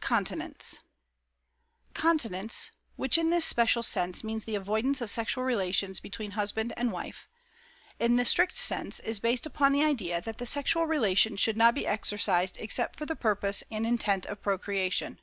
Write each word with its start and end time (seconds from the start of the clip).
Continence. 0.00 0.84
Continence 1.94 2.70
(which 2.94 3.18
in 3.18 3.30
this 3.30 3.44
special 3.44 3.82
sense 3.82 4.22
means 4.22 4.44
the 4.44 4.54
avoidance 4.54 5.00
of 5.00 5.10
sexual 5.10 5.42
relations 5.42 5.98
between 5.98 6.30
husband 6.30 6.72
and 6.76 6.92
wife), 6.92 7.26
in 7.98 8.14
the 8.14 8.24
strict 8.24 8.56
sense, 8.56 9.00
is 9.00 9.18
based 9.18 9.46
upon 9.46 9.72
the 9.72 9.82
idea 9.82 10.22
that 10.22 10.38
the 10.38 10.46
sexual 10.46 10.86
relation 10.86 11.36
should 11.36 11.56
not 11.56 11.74
be 11.74 11.88
exercised 11.88 12.56
except 12.60 12.98
for 13.00 13.04
the 13.06 13.16
purpose 13.16 13.64
and 13.68 13.84
intent 13.84 14.26
of 14.26 14.40
procreation. 14.40 15.20